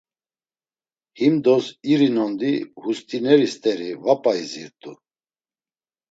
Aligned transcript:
Himdos 1.19 1.65
iri 1.91 2.07
nondi 2.15 2.51
hust̆ineri 2.81 3.47
st̆eri 3.53 3.89
va 4.03 4.13
p̌a 4.21 4.31
izirt̆u. 4.43 4.91